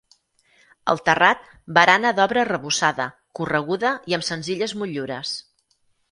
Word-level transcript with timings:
Al 0.93 0.99
terrat, 1.09 1.41
barana 1.77 2.11
d'obra 2.19 2.41
arrebossada, 2.43 3.07
correguda 3.39 3.91
i 4.13 4.17
amb 4.19 4.25
senzilles 4.31 4.75
motllures. 4.83 5.35